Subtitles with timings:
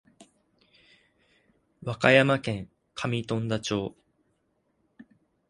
[1.85, 3.95] 和歌山県上富田町